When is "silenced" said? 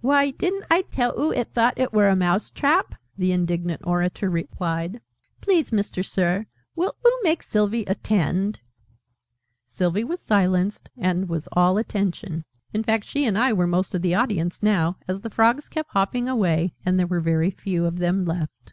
10.20-10.90